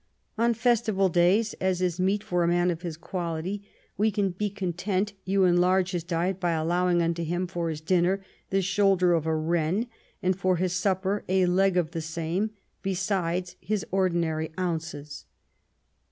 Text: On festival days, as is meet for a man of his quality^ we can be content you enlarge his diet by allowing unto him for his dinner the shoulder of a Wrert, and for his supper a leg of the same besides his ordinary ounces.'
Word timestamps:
On 0.35 0.55
festival 0.55 1.09
days, 1.09 1.53
as 1.61 1.79
is 1.79 1.99
meet 1.99 2.23
for 2.23 2.43
a 2.43 2.47
man 2.47 2.71
of 2.71 2.81
his 2.81 2.97
quality^ 2.97 3.61
we 3.99 4.09
can 4.09 4.31
be 4.31 4.49
content 4.49 5.13
you 5.25 5.43
enlarge 5.43 5.91
his 5.91 6.03
diet 6.03 6.39
by 6.39 6.53
allowing 6.53 7.03
unto 7.03 7.23
him 7.23 7.45
for 7.45 7.69
his 7.69 7.81
dinner 7.81 8.25
the 8.49 8.63
shoulder 8.63 9.13
of 9.13 9.27
a 9.27 9.29
Wrert, 9.35 9.85
and 10.23 10.35
for 10.35 10.55
his 10.55 10.73
supper 10.73 11.23
a 11.29 11.45
leg 11.45 11.77
of 11.77 11.91
the 11.91 12.01
same 12.01 12.49
besides 12.81 13.57
his 13.61 13.85
ordinary 13.91 14.49
ounces.' 14.57 15.27